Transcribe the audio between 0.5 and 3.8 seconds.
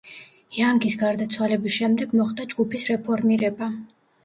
იანგის გარდაცვალების შემდეგ მოხდა ჯგუფის რეფორმირება.